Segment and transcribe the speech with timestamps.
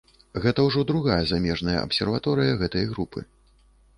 [0.45, 3.19] Гэта ўжо другая замежная абсерваторыя гэтай групы.